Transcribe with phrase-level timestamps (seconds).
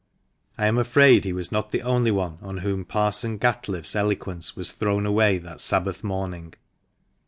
[0.57, 4.71] I am afraid he was not the only one on whom Parson Gatliffe's eloquence was
[4.71, 6.55] thrown away that Sabbath morning.